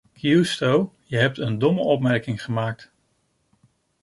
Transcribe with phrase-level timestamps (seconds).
[0.15, 2.91] Giusto, je hebt een domme opmerking gemaakt.